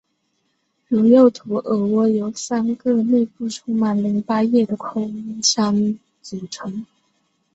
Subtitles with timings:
[0.87, 6.87] 如右图耳蜗由三个内部充满淋巴液的空腔组成。